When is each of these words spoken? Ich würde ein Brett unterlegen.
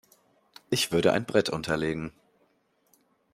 Ich 0.71 0.91
würde 0.91 1.13
ein 1.13 1.27
Brett 1.27 1.49
unterlegen. 1.49 2.11